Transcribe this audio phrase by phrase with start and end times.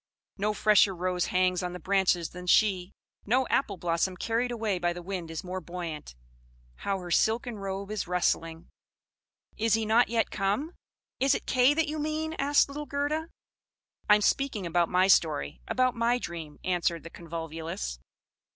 [0.35, 2.91] No fresher rose hangs on the branches than she;
[3.23, 6.15] no appleblossom carried away by the wind is more buoyant!
[6.77, 8.67] How her silken robe is rustling!
[9.57, 10.73] "'Is he not yet come?'"
[11.19, 13.29] "Is it Kay that you mean?" asked little Gerda.
[14.09, 17.99] "I am speaking about my story about my dream," answered the Convolvulus.